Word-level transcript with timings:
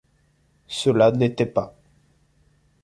Cela 0.65 1.11
n’était 1.11 1.45
pas. 1.45 1.75